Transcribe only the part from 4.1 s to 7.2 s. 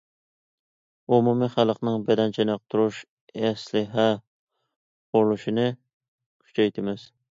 قۇرۇلۇشىنى كۈچەيتىمىز.